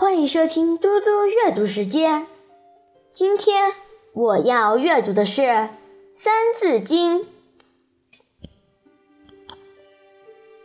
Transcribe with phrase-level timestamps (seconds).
[0.00, 2.26] 欢迎收听嘟嘟阅读时间。
[3.12, 3.70] 今天
[4.14, 5.42] 我要阅读的是
[6.14, 7.20] 《三字经》：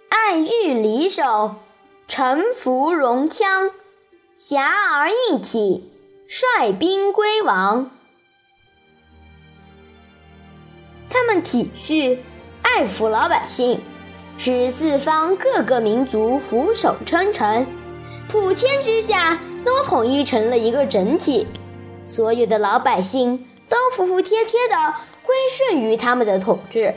[0.08, 1.56] 爱育离手，
[2.08, 3.72] 臣服戎羌，
[4.34, 5.92] 侠而一体，
[6.26, 7.92] 率兵归王。
[11.10, 12.20] 他们体恤、
[12.62, 13.82] 爱抚老百姓，
[14.38, 17.68] 使四方各个民族俯首称臣。
[18.28, 21.48] 普天之下都统一成了一个整体，
[22.06, 24.94] 所有的老百姓都服服帖帖的
[25.24, 26.96] 归顺于他们的统治。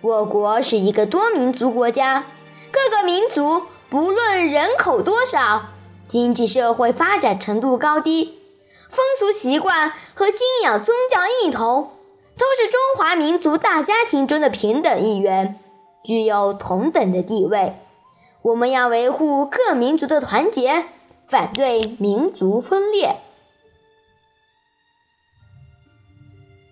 [0.00, 2.26] 我国是一个多民族国家，
[2.70, 5.70] 各个民族不论人口多少，
[6.06, 8.38] 经济社会发展程度高低，
[8.88, 11.92] 风俗习惯和信仰宗教异同，
[12.36, 15.58] 都是中华民族大家庭中的平等一员。
[16.04, 17.76] 具有同等的地位，
[18.42, 20.86] 我们要维护各民族的团结，
[21.26, 23.16] 反对民族分裂。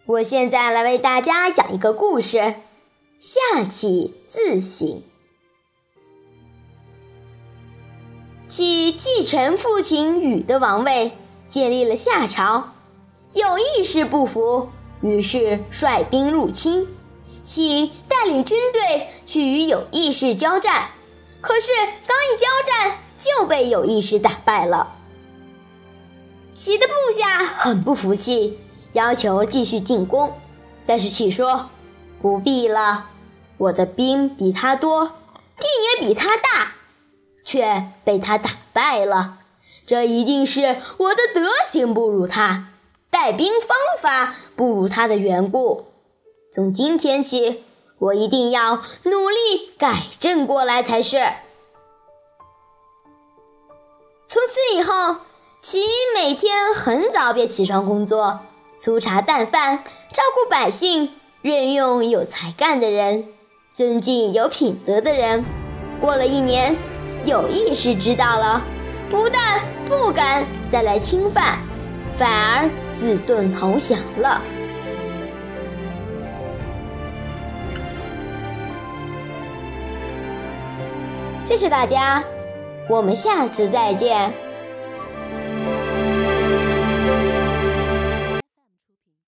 [0.06, 2.54] 我现在来为大家讲一个故事：
[3.20, 5.02] 夏启自省。
[8.48, 11.12] 启继承父亲禹的王位，
[11.46, 12.72] 建立了夏朝，
[13.34, 16.88] 有意识不服，于是率兵入侵。
[17.42, 20.90] 启带领军队去与有意识交战，
[21.40, 21.72] 可是
[22.06, 24.92] 刚一交战就被有意识打败了。
[26.52, 28.58] 齐的部下很不服气，
[28.92, 30.34] 要求继续进攻，
[30.84, 31.70] 但是齐说
[32.20, 33.06] ：“不必了，
[33.56, 35.12] 我的兵比他多，
[35.58, 35.66] 地
[35.98, 36.74] 也比他大，
[37.42, 39.38] 却被他打败了。
[39.86, 42.68] 这一定是我的德行不如他，
[43.08, 45.86] 带兵方法不如他的缘故。”
[46.52, 47.64] 从今天起，
[48.00, 51.18] 我一定要努力改正过来才是。
[54.26, 55.16] 从此以后，
[55.60, 55.82] 齐
[56.14, 58.40] 每天很早便起床工作，
[58.78, 61.12] 粗茶淡饭，照顾百姓，
[61.42, 63.28] 任用有才干的人，
[63.70, 65.44] 尊敬有品德的人。
[66.00, 66.74] 过了一年，
[67.26, 68.62] 有意识知道了，
[69.10, 71.58] 不但不敢再来侵犯，
[72.16, 74.40] 反而自动投降了。
[81.50, 82.22] 谢谢大家，
[82.86, 84.32] 我们下次再见。